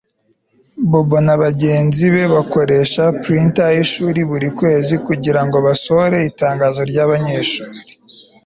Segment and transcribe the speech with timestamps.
[0.89, 7.79] Bobo na bagenzi be bakoresha printer yishuri buri kwezi kugirango basohore itangazo ryabanyeshuri